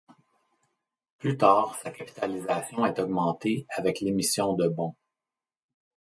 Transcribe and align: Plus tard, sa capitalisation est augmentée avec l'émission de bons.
Plus 1.19 1.37
tard, 1.37 1.75
sa 1.75 1.91
capitalisation 1.91 2.87
est 2.87 2.97
augmentée 2.99 3.67
avec 3.69 4.01
l'émission 4.01 4.53
de 4.53 4.67
bons. 4.67 4.95